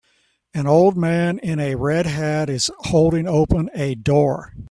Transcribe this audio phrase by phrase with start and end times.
[0.55, 4.51] An old man in a red hat is holding open a door